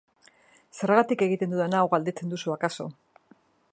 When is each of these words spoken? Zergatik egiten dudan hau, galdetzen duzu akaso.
Zergatik 0.79 1.21
egiten 1.27 1.53
dudan 1.55 1.77
hau, 1.81 1.83
galdetzen 1.93 2.33
duzu 2.33 2.57
akaso. 2.59 2.89